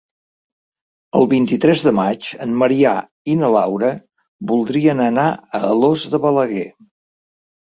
[1.19, 2.93] El vint-i-tres de maig en Maria
[3.35, 3.91] i na Laura
[4.53, 6.67] voldrien anar a Alòs de Balaguer.